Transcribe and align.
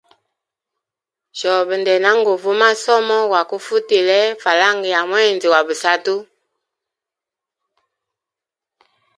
Shobe 1.39 1.75
ndena 1.81 2.09
nguvyaga 2.19 2.47
umasomo 2.53 3.17
gwa 3.29 3.41
kufutile 3.49 4.19
falanga 4.43 4.87
ya 4.95 5.01
mwezi 5.09 5.45
gwa 5.49 5.61
busatu. 5.67 6.17